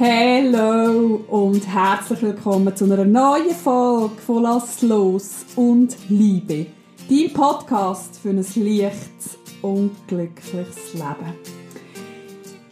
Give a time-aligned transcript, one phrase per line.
[0.00, 6.66] Hallo und herzlich willkommen zu einer neuen Folge von Lass los und Liebe.
[7.08, 11.38] Dein Podcast für ein leichtes und glückliches Leben.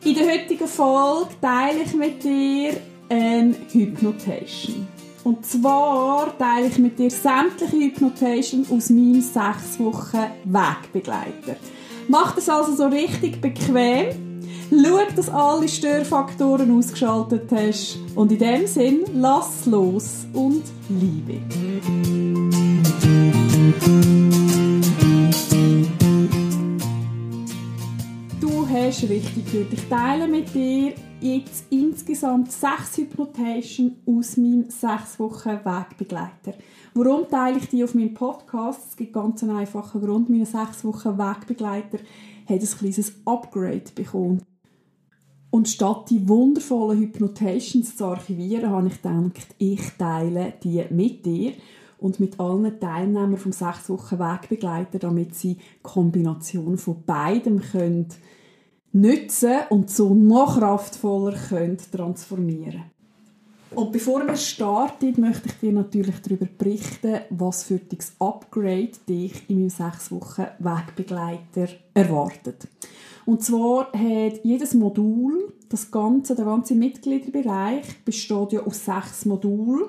[0.02, 2.72] In der heutigen Folge teile ich mit dir
[3.08, 4.88] eine Hypnotation.
[5.22, 11.54] Und zwar teile ich mit dir sämtliche Hypnotation aus meinem 6 Wochen Wegbegleiter.
[12.08, 14.31] Mach das also so richtig bequem
[14.72, 17.98] Schau, dass alle Störfaktoren ausgeschaltet hast.
[18.14, 21.42] Und in dem Sinn, lass los und liebe.
[28.40, 29.72] Du hast richtig gehört.
[29.74, 36.54] Ich teile mit dir jetzt insgesamt sechs Hypnotation aus meinem sechs Wochen Wegbegleiter.
[36.94, 38.80] Warum teile ich die auf meinem Podcast?
[38.88, 40.30] Es gibt ganz einen einfachen Grund.
[40.30, 41.98] Meine sechs Wochen Wegbegleiter
[42.48, 44.42] hat ein kleines Upgrade bekommen.
[45.52, 51.52] Und statt die wundervollen Hypnotations zu archivieren, habe ich gedacht, ich teile die mit dir
[51.98, 58.08] und mit allen Teilnehmern vom 6 Wochen Wegbegleiter, damit sie Kombination von beidem können
[58.92, 62.84] nutzen und so noch kraftvoller können transformieren
[63.74, 69.48] und bevor wir starten, möchte ich dir natürlich darüber berichten, was für das Upgrade dich
[69.48, 72.68] in meinem 6 Wochen Wegbegleiter erwartet.
[73.24, 79.84] Und zwar hat jedes Modul, das ganze, der ganze Mitgliederbereich besteht ja aus sechs Modulen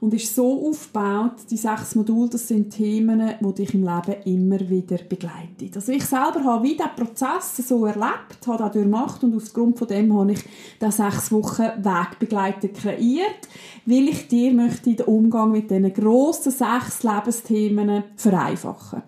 [0.00, 4.58] und ist so aufgebaut, die sechs Module, das sind Themen, die dich im Leben immer
[4.70, 5.70] wieder begleiten.
[5.74, 9.88] Also ich selber habe wie diesen Prozess so erlebt, habe das durchgemacht und aufgrund von
[9.88, 10.40] dem habe ich
[10.80, 13.48] den sechs Wochen Wegbegleiter kreiert,
[13.84, 19.02] weil ich dir möchte den Umgang mit diesen grossen sechs Lebensthemen vereinfachen.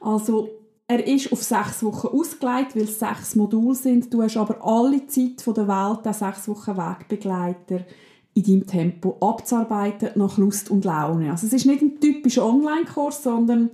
[0.00, 0.48] Also
[0.88, 4.12] er ist auf sechs Wochen ausgelegt, weil es sechs Module sind.
[4.12, 7.84] Du hast aber alle Zeit der Welt, den sechs Wochen Wegbegleiter
[8.34, 11.30] in deinem Tempo abzuarbeiten, nach Lust und Laune.
[11.30, 13.70] Also es ist nicht ein typischer Online-Kurs, sondern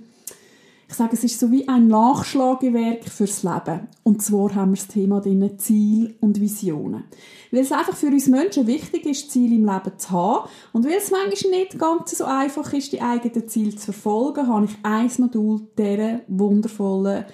[0.93, 3.87] ich sage, es ist so wie ein Nachschlagewerk fürs Leben.
[4.03, 7.05] Und zwar haben wir das Thema drin Ziel und Visionen.
[7.49, 10.47] Weil es einfach für uns Menschen wichtig ist, Ziele im Leben zu haben.
[10.71, 14.65] Und weil es manchmal nicht ganz so einfach ist, die eigenen Ziele zu verfolgen, habe
[14.65, 17.25] ich ein Modul dieser wundervollen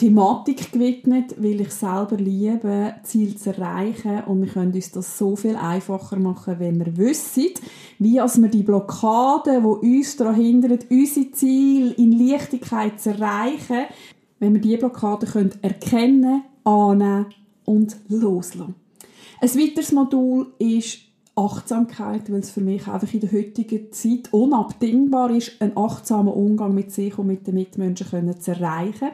[0.00, 5.36] Thematik gewidmet, weil ich selber liebe, Ziel zu erreichen und wir können uns das so
[5.36, 7.48] viel einfacher machen, wenn wir wissen,
[7.98, 13.84] wie als wir die Blockaden, die uns daran hindern, unsere Ziele in Leichtigkeit zu erreichen,
[14.38, 17.26] wenn wir diese Blockaden können erkennen, annehmen
[17.66, 18.76] und loslassen.
[19.42, 21.00] Ein weiteres Modul ist
[21.36, 26.74] Achtsamkeit, weil es für mich einfach in der heutigen Zeit unabdingbar ist, einen achtsamen Umgang
[26.74, 29.10] mit sich und mit den Mitmenschen zu erreichen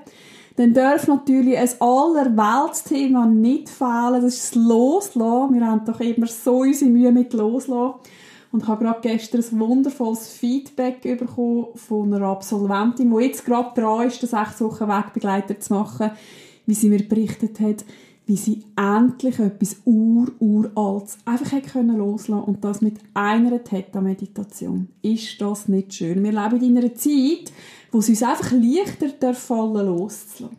[0.57, 4.23] dann darf natürlich ein allerweltsthema nicht fehlen.
[4.23, 5.55] Das ist das Loslassen.
[5.55, 7.95] Wir haben doch immer so unsere Mühe mit Loslassen.
[8.53, 13.79] Und ich habe gerade gestern ein wundervolles Feedback bekommen von einer Absolventin, die jetzt gerade
[13.79, 16.13] dran ist, den sechs Wochen Wegbegleiter zu machen,
[16.65, 17.85] wie sie mir berichtet hat,
[18.25, 24.89] wie sie endlich etwas ur-uraltes einfach hat können loslassen und das mit einer Theta-Meditation.
[25.03, 26.25] Ist das nicht schön?
[26.25, 27.53] Wir leben in einer Zeit,
[27.91, 30.57] wo es uns einfach leichter fallen loszulassen.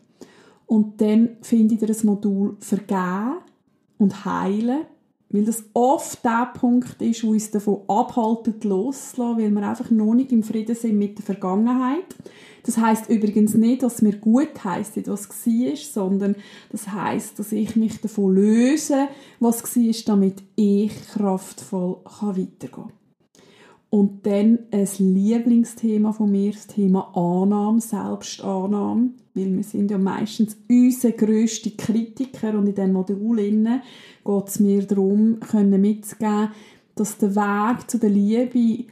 [0.65, 3.38] Und dann finde ich das Modul Vergeben
[3.97, 4.81] und Heilen,
[5.29, 10.13] weil das oft der Punkt ist, wo uns davon abhaltet, loszulassen, weil wir einfach noch
[10.13, 12.15] nicht im Frieden sind mit der Vergangenheit.
[12.63, 16.35] Das heißt übrigens nicht, dass mir gut heisst, was war, sondern
[16.69, 19.07] das heißt, dass ich mich davon löse,
[19.39, 22.97] was war, damit ich kraftvoll weitergehen kann.
[23.90, 30.58] Und dann ein Lieblingsthema von mir, das Thema Annahme, Selbstannahme, weil wir sind ja meistens
[30.70, 36.50] unsere grösste Kritiker und in diesem Modul geht es mir darum, können mitzugeben,
[36.96, 38.86] dass der Weg zu der Liebe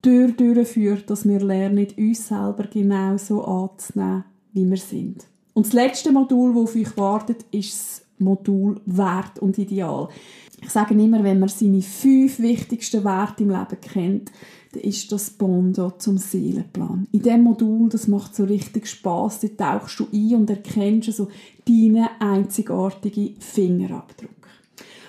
[0.00, 5.26] durch durchführt, dass wir lernen, uns selber genauso anzunehmen, wie wir sind.
[5.54, 10.08] Und das letzte Modul, das auf euch wartet, ist das Modul Wert und Ideal.
[10.62, 14.32] Ich sage immer, wenn man seine fünf wichtigsten Werte im Leben kennt,
[14.72, 17.06] dann ist das Bondo zum Seelenplan.
[17.12, 19.40] In diesem Modul, das macht so richtig Spaß.
[19.56, 21.28] Da tauchst du ein und erkennst so
[21.66, 24.30] deinen einzigartigen Fingerabdruck.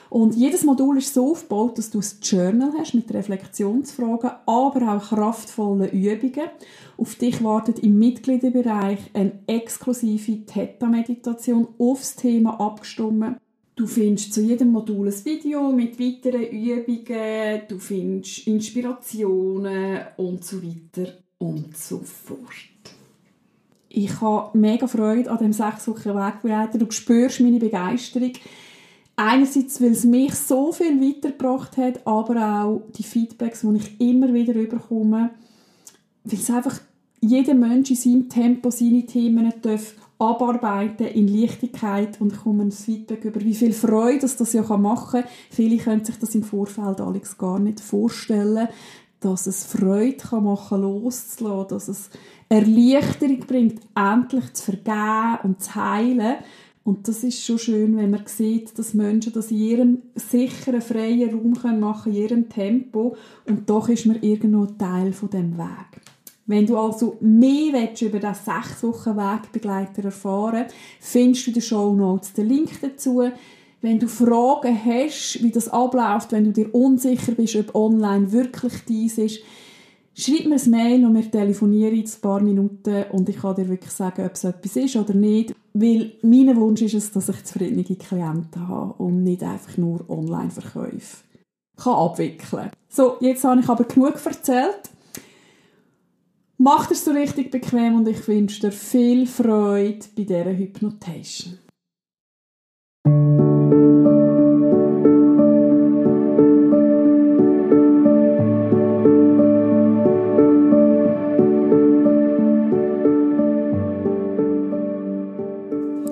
[0.10, 5.10] Und jedes Modul ist so aufgebaut, dass du ein Journal hast mit Reflexionsfragen, aber auch
[5.10, 6.50] kraftvollen Übungen.
[6.98, 13.38] Auf dich wartet im Mitgliederbereich eine exklusive Theta-Meditation aufs Thema abgestimmt.
[13.76, 20.62] Du findest zu jedem Modul ein Video mit weiteren Übungen, du findest Inspirationen und so
[20.62, 22.38] weiter und so fort.
[23.90, 26.78] Ich habe mega Freude an dem sechs Wochen Wegbegleiter.
[26.78, 28.34] Du spürst meine Begeisterung.
[29.16, 34.34] Einerseits, weil es mich so viel weitergebracht hat, aber auch die Feedbacks, die ich immer
[34.34, 35.32] wieder bekomme,
[36.24, 36.80] weil es einfach
[37.22, 42.72] jeder Mensch in seinem Tempo seine Themen darf abarbeiten in Leichtigkeit und ich komme ein
[42.72, 45.30] Feedback über, wie viel Freude das, das ja machen kann.
[45.50, 48.68] Viele können sich das im Vorfeld Alex gar nicht vorstellen,
[49.20, 52.10] dass es Freude kann machen loszulassen, dass es
[52.50, 56.36] Erleichterung bringt, endlich zu vergeben und zu heilen.
[56.84, 61.30] Und das ist schon schön, wenn man sieht, dass Menschen das in ihrem sicheren, freien
[61.30, 63.16] Raum machen können, in ihrem Tempo.
[63.48, 66.02] Und doch ist man irgendwo Teil von dem Weg.
[66.46, 70.66] Wenn du also mehr willst, über diesen sechs Wochen Wegbegleiter erfahren
[71.00, 73.24] findest du in den Show Notes den Link dazu.
[73.82, 78.74] Wenn du Fragen hast, wie das abläuft, wenn du dir unsicher bist, ob online wirklich
[78.88, 79.40] dies ist,
[80.16, 83.68] schreib mir ein Mail und wir telefonieren in ein paar Minuten und ich kann dir
[83.68, 85.54] wirklich sagen, ob es etwas ist oder nicht.
[85.74, 91.24] Weil mein Wunsch ist es, dass ich zufriedene Klienten habe und nicht einfach nur Online-Verkäufe
[91.76, 94.90] kann abwickeln So, jetzt habe ich aber genug erzählt.
[96.60, 101.58] Mach es so richtig bequem und ich wünsche dir viel Freude bei dieser Hypnotation.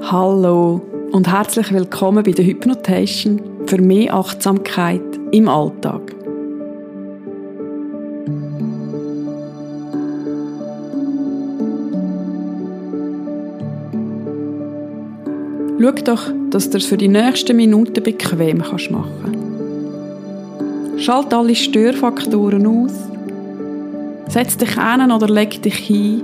[0.01, 6.20] Hallo und herzlich willkommen bei der Hypnotation für mehr Achtsamkeit im Alltag.
[15.81, 19.35] Schau doch, dass du es für die nächsten Minuten bequem kannst machen
[20.97, 22.93] Schalt alle Störfaktoren aus.
[24.27, 26.21] Setz dich hin oder leg dich hin,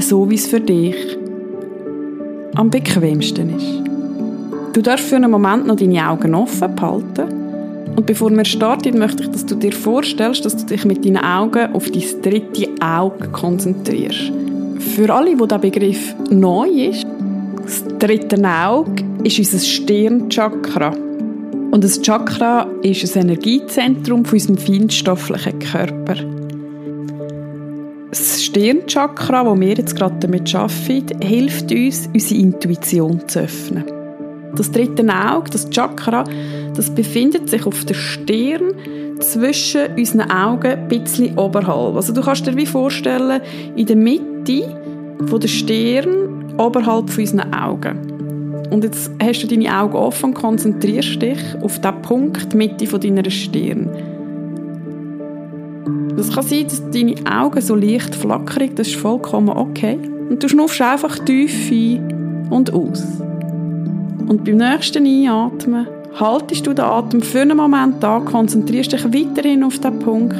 [0.00, 0.96] so wie es für dich
[2.56, 3.80] am bequemsten ist.
[4.72, 7.28] Du darfst für einen Moment noch deine Augen offen behalten.
[7.94, 11.18] Und bevor wir starten, möchte ich, dass du dir vorstellst, dass du dich mit deinen
[11.18, 14.32] Augen auf dein dritte Auge konzentrierst.
[14.80, 17.06] Für alle, wo der Begriff neu ist,
[17.64, 20.90] das dritte Auge ist unser Stirnchakra.
[20.90, 26.14] Und das Chakra ist ein Energiezentrum von unserem feinstofflichen Körper.
[28.10, 33.84] Das Stirnchakra, das wir jetzt gerade damit arbeiten, hilft uns, unsere Intuition zu öffnen.
[34.56, 36.24] Das dritte Auge, das Chakra,
[36.76, 38.74] das befindet sich auf der Stirn
[39.18, 41.96] zwischen unseren Augen ein bisschen oberhalb.
[41.96, 43.40] Also du kannst dir wie vorstellen,
[43.74, 44.62] in der Mitte
[45.26, 48.14] von der Stirn oberhalb von unseren Augen.
[48.70, 53.30] Und jetzt hast du deine Augen offen und konzentrierst dich auf den Punkt Mitte deiner
[53.30, 53.88] Stirn.
[56.16, 59.98] Das kann sein, dass deine Augen so leicht flackern, das ist vollkommen okay.
[60.30, 63.04] Und du schnuffst einfach tief ein und aus.
[64.26, 65.86] Und beim nächsten Einatmen
[66.18, 70.36] haltest du den Atem für einen Moment an, konzentrierst dich weiterhin auf den Punkt.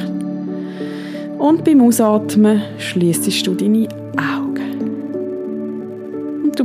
[1.37, 4.64] Und beim Ausatmen schließt du deine Du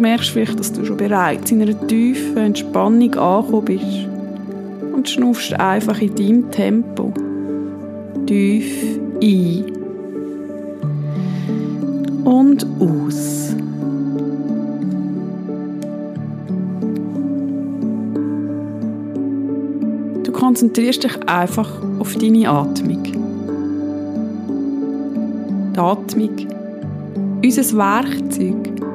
[0.01, 4.09] merkst vielleicht, dass du schon bereits in einer tiefen Entspannung angekommen bist
[4.93, 7.13] und schnuffst einfach in deinem Tempo
[8.27, 9.65] tief ein
[12.25, 13.55] und aus.
[20.23, 23.03] Du konzentrierst dich einfach auf deine Atmung.
[25.75, 26.37] Die Atmung,
[27.43, 28.90] unser Werkzeug,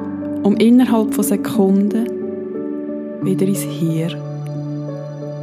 [0.46, 2.06] um innerhalb von Sekunden
[3.22, 4.16] wieder ins Hier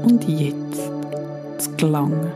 [0.06, 0.90] und Jetzt
[1.58, 2.32] zu gelangen.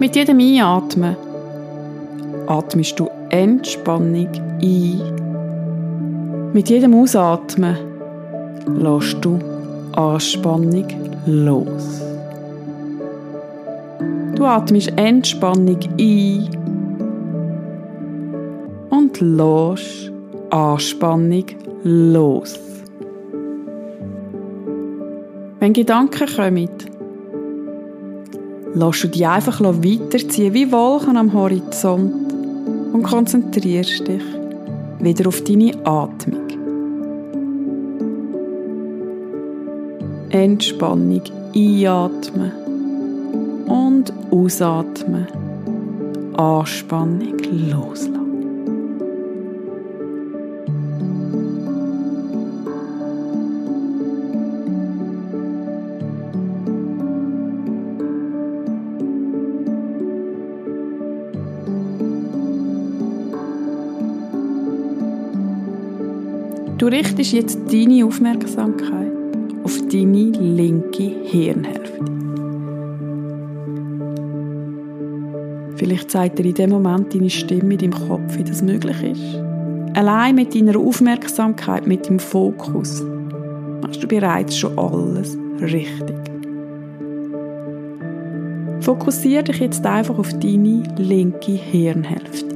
[0.00, 1.16] Mit jedem Einatmen
[2.48, 4.26] atmest du Entspannung
[4.60, 5.00] ein.
[6.52, 7.76] Mit jedem Ausatmen
[8.76, 9.38] lässt du
[9.92, 10.88] Anspannung
[11.26, 12.07] los.
[14.38, 16.48] Du atmest Entspannung ein
[18.88, 20.12] und lässt
[20.50, 21.44] Anspannung
[21.82, 22.56] los.
[25.58, 26.68] Wenn Gedanken kommen,
[28.74, 32.32] lässt du die einfach weiterziehen wie Wolken am Horizont
[32.92, 34.22] und konzentrierst dich
[35.00, 36.46] wieder auf deine Atmung.
[40.30, 41.22] Entspannung
[41.56, 42.67] einatmen
[43.98, 45.26] und ausatmen.
[46.36, 47.36] Anspannung
[47.68, 48.14] loslassen.
[66.78, 69.10] Du richtest jetzt deine Aufmerksamkeit
[69.64, 72.27] auf deine linke Hirnhälfte.
[75.78, 79.36] Vielleicht zeigt dir in dem Moment deine Stimme in deinem Kopf, wie das möglich ist.
[79.94, 83.02] Allein mit deiner Aufmerksamkeit, mit dem Fokus,
[83.80, 86.16] machst du bereits schon alles richtig.
[88.80, 92.54] Fokussiere dich jetzt einfach auf deine linke Hirnhälfte.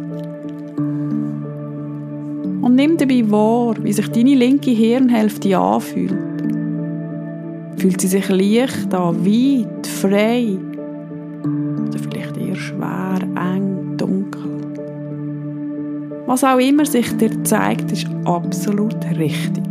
[2.62, 6.16] Und nimm dabei wahr, wie sich deine linke Hirnhälfte anfühlt.
[7.76, 10.58] Fühlt sie sich leicht an, weit, frei?
[16.32, 19.62] Was auch immer sich dir zeigt, ist absolut richtig.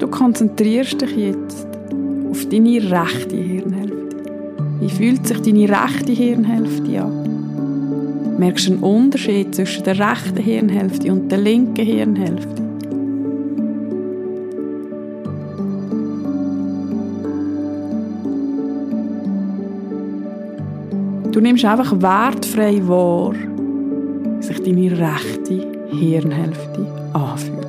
[0.00, 1.68] Du konzentrierst dich jetzt
[2.28, 3.96] auf deine rechte Hirnhälfte.
[4.80, 7.25] Wie fühlt sich deine rechte Hirnhälfte an?
[8.38, 12.62] Merkst du einen Unterschied zwischen der rechten Hirnhälfte und der linken Hirnhälfte?
[21.32, 27.66] Du nimmst einfach wertfrei wahr, wie sich deine rechte Hirnhälfte anfühlt.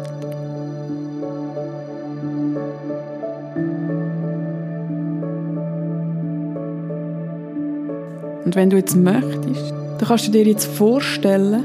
[8.44, 11.64] Und wenn du jetzt möchtest, dann kannst du dir jetzt vorstellen,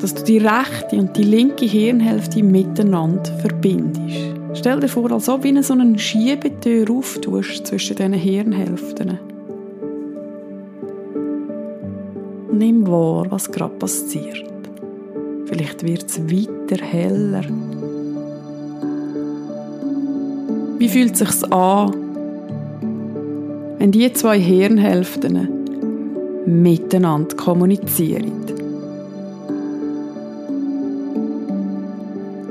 [0.00, 4.34] dass du die rechte und die linke Hirnhälfte miteinander verbindest.
[4.54, 9.18] Stell dir vor, als ob du so eine Schiebetür auftust zwischen diesen Hirnhälften.
[12.52, 14.44] Nimm wahr, was gerade passiert.
[15.46, 17.44] Vielleicht wird es weiter heller.
[20.78, 21.94] Wie fühlt es sich an,
[23.78, 25.59] wenn die zwei Hirnhälften
[26.50, 28.32] miteinander kommunizieren.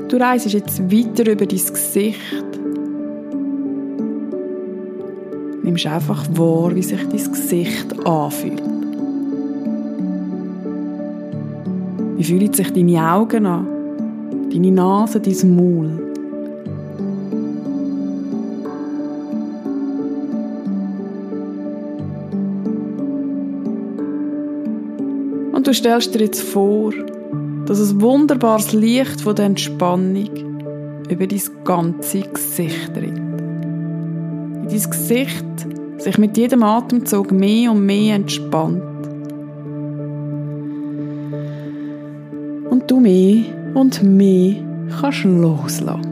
[0.08, 2.18] Du reist jetzt weiter über dein Gesicht.
[5.62, 8.62] Nimmst einfach wahr, wie sich dein Gesicht anfühlt.
[12.16, 13.66] Wie fühlen sich deine Augen an?
[14.50, 16.09] Deine Nase, dein Maul?
[25.70, 26.92] Du stellst dir jetzt vor,
[27.66, 30.28] dass ein wunderbares Licht von der Entspannung
[31.08, 33.16] über dein ganze Gesicht tritt.
[33.16, 35.44] In dein Gesicht
[35.98, 38.82] sich mit jedem Atemzug mehr und mehr entspannt.
[42.68, 44.56] Und du mehr und mehr
[45.00, 46.09] kannst loslassen.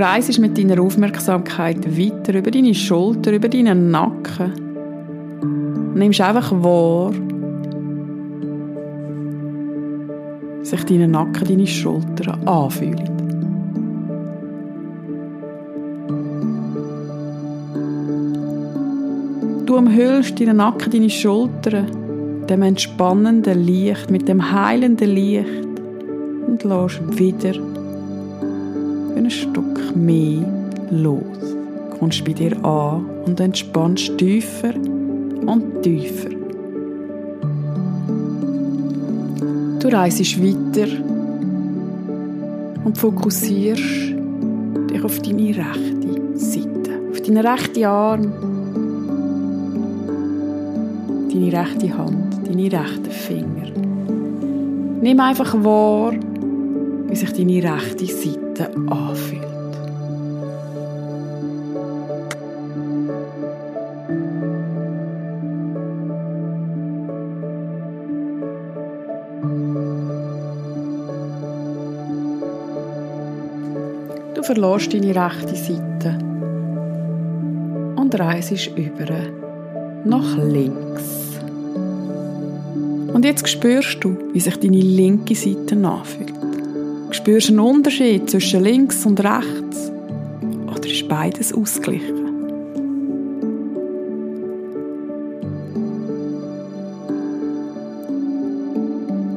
[0.00, 4.52] Reist mit deiner Aufmerksamkeit weiter über deine Schulter, über deinen Nacken.
[5.42, 7.12] Und nimmst einfach wahr,
[10.60, 13.10] wie sich deine Nacken, deine Schultern anfühlen.
[19.66, 21.86] Du umhüllst deinen Nacken, deine Schultern,
[22.48, 25.66] dem entspannenden Licht, mit dem heilenden Licht
[26.46, 27.69] und lässt wieder
[29.30, 30.42] ein Stück mehr
[30.90, 31.54] los.
[31.98, 36.30] Kommst bei dir an und entspannst tiefer und tiefer.
[39.78, 40.90] Du reist weiter
[42.84, 44.14] und fokussierst
[44.90, 48.32] dich auf deine rechte Seite, auf deinen rechten Arm,
[51.32, 53.70] deine rechte Hand, deine rechten Finger.
[55.00, 56.14] Nimm einfach wahr,
[57.08, 58.49] wie sich deine rechte Seite
[58.88, 59.46] anfühlt.
[74.34, 76.18] Du verlässt deine rechte Seite
[77.96, 79.06] und reist über
[80.04, 81.38] nach links.
[83.12, 86.29] Und jetzt spürst du, wie sich deine linke Seite anfühlt.
[87.10, 89.90] Spürst du einen Unterschied zwischen links und rechts?
[90.66, 92.26] Oder ist beides ausgeglichen?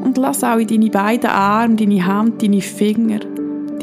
[0.04, 3.20] Und lass auch in deine beiden Arme, deine Hand, deine Finger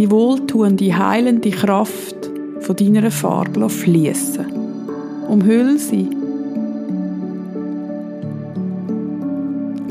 [0.00, 2.30] die wohltuende, heilende Kraft
[2.60, 4.46] von deiner Farbe fließen.
[5.28, 6.08] Umhüll sie.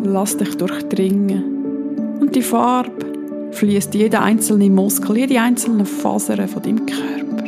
[0.03, 2.17] Lass dich durchdringen.
[2.19, 3.08] Und die Farbe
[3.59, 7.43] fließt jede einzelne Muskel, jede einzelne Faser von deinem Körper.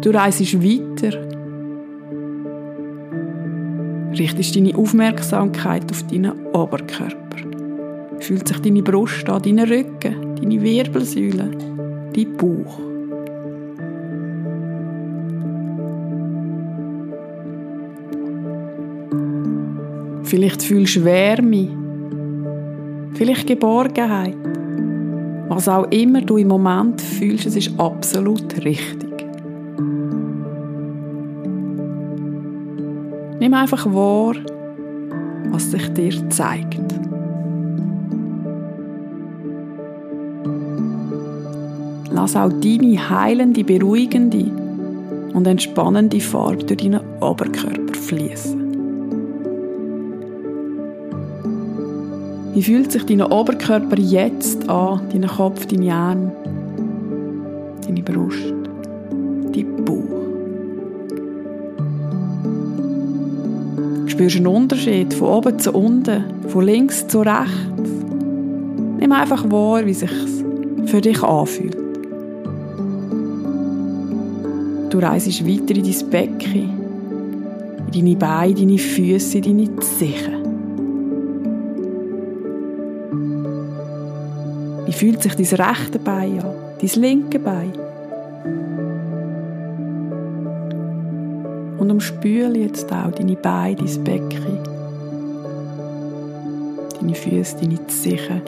[0.00, 1.22] Du reist weiter.
[4.18, 7.16] Richtest deine Aufmerksamkeit auf deinen Oberkörper.
[8.18, 11.50] Fühlt sich deine Brust an, deinen Rücken, deine Wirbelsäule,
[12.12, 12.95] dein Bauch.
[20.26, 21.68] Vielleicht fühlst du Wärme,
[23.14, 24.36] vielleicht Geborgenheit.
[25.48, 29.24] Was auch immer du im Moment fühlst, es ist absolut richtig.
[33.38, 34.34] Nimm einfach wahr,
[35.52, 36.80] was sich dir zeigt.
[42.10, 44.50] Lass auch deine heilende, beruhigende
[45.34, 48.55] und entspannende Farbe durch deinen Oberkörper fließen.
[52.56, 55.02] Wie fühlt sich dein Oberkörper jetzt an?
[55.12, 56.32] Dein Kopf, deine Arme,
[57.86, 58.54] deine Brust,
[59.52, 60.00] dein Bauch.
[64.06, 67.90] Spürst du einen Unterschied von oben zu unten, von links zu rechts?
[69.00, 70.10] Nimm einfach wahr, wie sich
[70.86, 71.76] für dich anfühlt.
[74.88, 76.70] Du reist weiter in dein Becken,
[77.92, 80.45] in deine Beine, deine Füße, deine Zehen.
[84.96, 87.72] Fühlt sich dein rechte Bein an, dein linke Bein?
[91.78, 94.58] Und umspüle jetzt auch deine Beine, dein Becken,
[96.98, 98.40] deine Füße, deine Zehen.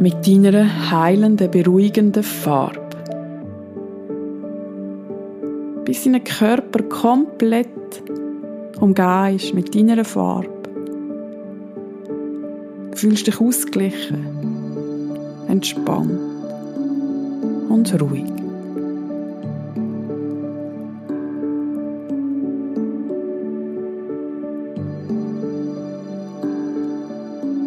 [0.00, 2.80] Mit deiner heilenden, beruhigenden Farbe.
[5.84, 7.68] Bis dein Körper komplett
[8.80, 10.53] umgeben ist mit deiner Farbe.
[12.94, 14.26] Fühlst dich ausgeglichen,
[15.48, 16.20] entspannt
[17.68, 18.24] und ruhig.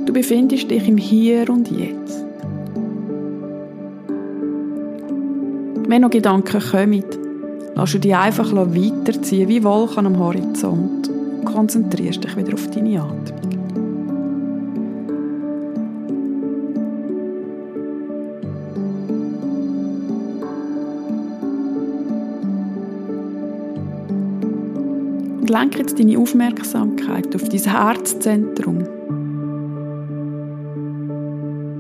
[0.06, 2.24] Du befindest dich im Hier und Jetzt.
[5.90, 7.04] Wenn noch Gedanken kommen,
[7.76, 13.02] lass du dich einfach weiterziehen wie Wolken am Horizont und konzentrierst dich wieder auf deine
[13.02, 13.47] Atmung.
[25.48, 28.80] Und lenke jetzt deine Aufmerksamkeit auf dein Herzzentrum.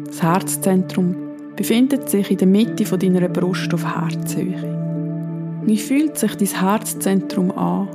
[0.05, 1.13] Das Herzzentrum
[1.57, 5.59] befindet sich in der Mitte von deiner Brust auf Herzhöhe.
[5.65, 7.89] Wie fühlt sich dein Herzzentrum an?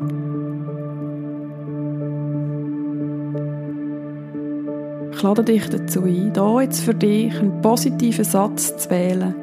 [5.15, 9.35] Ich lade dich dazu ein, hier jetzt für dich einen positiven Satz zu wählen,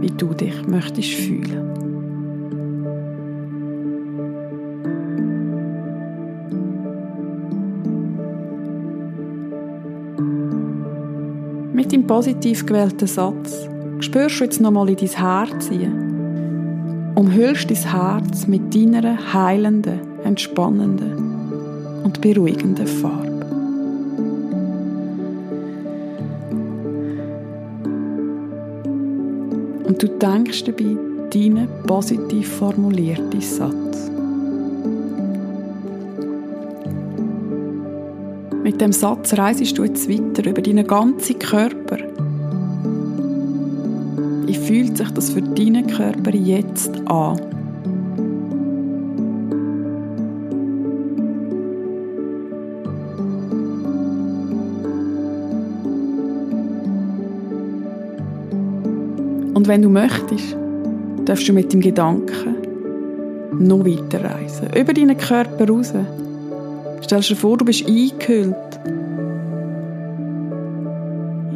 [0.00, 1.75] wie du dich möchtest fühlen.
[12.06, 17.12] Positiv gewählten Satz spürst du jetzt nochmal in dein Herz hinein.
[17.16, 23.26] Umhüllst dein Herz mit deiner heilenden, entspannenden und beruhigenden Farbe.
[29.88, 30.96] Und du denkst dabei
[31.32, 33.85] deinen positiv formulierten Satz.
[38.76, 41.96] Mit dem Satz reisest du jetzt weiter über deinen ganzen Körper.
[44.44, 47.40] Wie fühlt sich das für deinen Körper jetzt an?
[59.54, 60.54] Und wenn du möchtest,
[61.24, 62.56] darfst du mit dem Gedanken
[63.58, 65.94] noch weiter reisen, über deinen Körper raus
[67.00, 68.65] Stell dir vor, du bist eingehüllt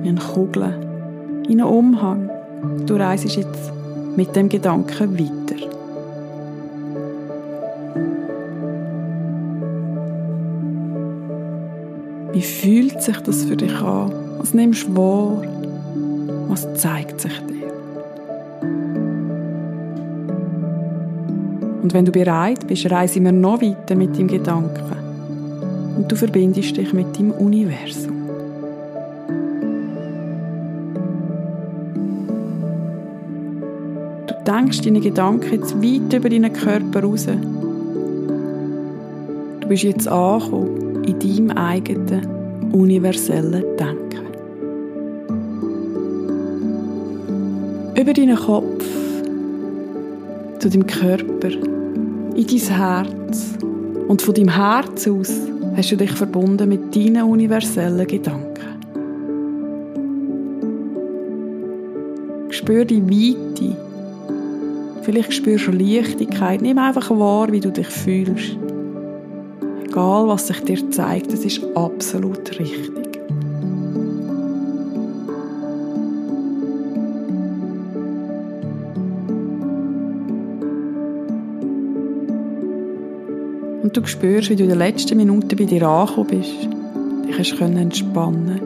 [0.02, 0.74] in eine Kugel,
[1.48, 2.30] in einen Umhang.
[2.86, 3.72] Du reist jetzt
[4.16, 5.66] mit dem Gedanken weiter.
[12.32, 14.12] Wie fühlt sich das für dich an?
[14.38, 15.42] Was nimmst du wahr?
[16.48, 17.68] Was zeigt sich dir?
[21.82, 24.90] Und wenn du bereit bist, reisen wir noch weiter mit dem Gedanken
[25.96, 28.19] und du verbindest dich mit dem Universum.
[34.50, 37.24] Du denkst deine Gedanken jetzt weit über deinen Körper raus.
[39.60, 44.26] Du bist jetzt angekommen in deinem eigenen universellen Denken.
[47.96, 48.84] Über deinen Kopf,
[50.58, 51.50] zu deinem Körper,
[52.34, 53.56] in dein Herz.
[54.08, 55.32] Und von deinem Herz aus
[55.76, 58.48] hast du dich verbunden mit deinen universellen Gedanken.
[62.50, 63.49] Spür die Weite.
[65.10, 66.62] Vielleicht spürst du Leichtigkeit.
[66.62, 68.56] Nimm einfach wahr, wie du dich fühlst.
[69.84, 73.18] Egal, was sich dir zeigt, es ist absolut richtig.
[83.82, 86.68] Und du spürst, wie du in den letzten Minuten bei dir angekommen bist.
[87.26, 88.60] Dich hast können entspannen.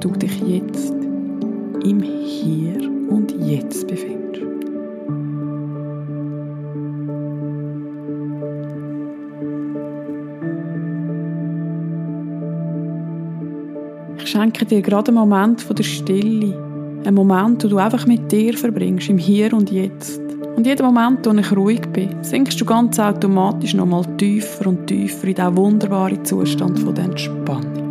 [0.00, 0.92] Du dich jetzt
[1.82, 4.16] im Hier und Jetzt befindest.
[14.36, 16.54] Schenke dir gerade einen Moment von der Stille.
[17.06, 20.20] Einen Moment, wo du einfach mit dir verbringst, im Hier und Jetzt.
[20.56, 25.28] Und jeden Moment, wo ich ruhig bin, sinkst du ganz automatisch nochmal tiefer und tiefer
[25.28, 27.85] in diesen wunderbaren Zustand von der Entspannung.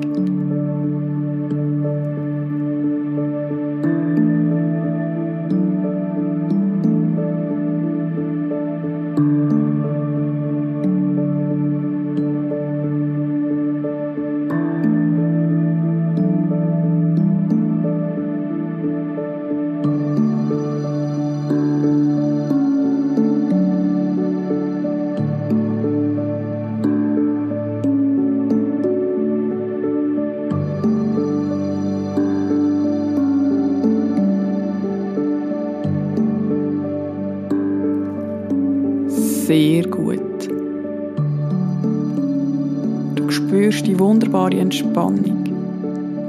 [44.15, 45.43] Wunderbare Entspannung.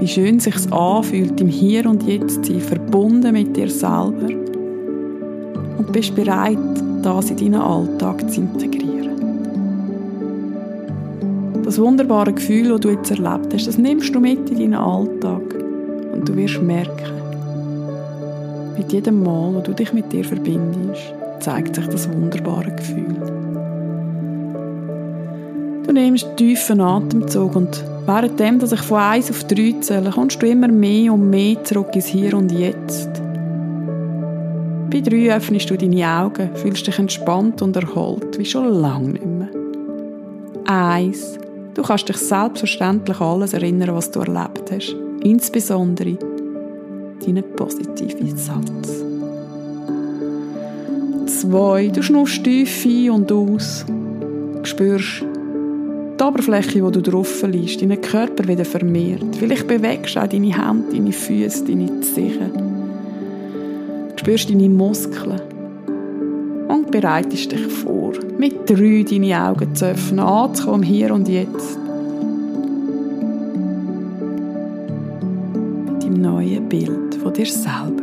[0.00, 4.28] Wie schön sich's anfühlt, im Hier und Jetzt zu sein, verbunden mit dir selber.
[5.78, 6.58] Und bist bereit,
[7.02, 9.12] das in deinen Alltag zu integrieren.
[11.62, 15.42] Das wunderbare Gefühl, das du jetzt erlebt hast, das nimmst du mit in deinen Alltag.
[16.12, 17.12] Und du wirst merken,
[18.76, 23.45] mit jedem Mal, wo du dich mit dir verbindest, zeigt sich das wunderbare Gefühl.
[25.96, 30.42] Du nimmst einen tiefen Atemzug und währenddem, dass ich von 1 auf 3 zähle, kommst
[30.42, 33.08] du immer mehr und mehr zurück ins Hier und Jetzt.
[34.90, 39.24] Bei 3 öffnest du deine Augen, fühlst dich entspannt und erholt, wie schon lange nicht
[39.24, 39.48] mehr.
[40.66, 41.38] 1.
[41.72, 44.94] Du kannst dich selbstverständlich alles erinnern, was du erlebt hast.
[45.24, 46.18] Insbesondere
[47.24, 49.02] deinen positiven Satz.
[51.40, 51.88] 2.
[51.88, 53.86] Du schnuffst tief ein und aus.
[54.62, 55.24] Spürst
[56.18, 59.36] die Oberfläche, wo du drauf liegst, deinen Körper wieder vermehrt.
[59.38, 62.52] Vielleicht bewegst du auch deine Hände, deine Füße, deine Zehen.
[64.12, 65.40] Du spürst deine Muskeln.
[66.68, 71.78] Und bereitest dich vor, mit drei deine Augen zu öffnen, anzukommen hier und jetzt.
[75.86, 77.95] Mit deinem neuen Bild von dir selber.